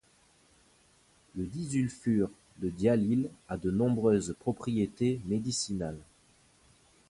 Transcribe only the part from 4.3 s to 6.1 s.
propriétés médicinales.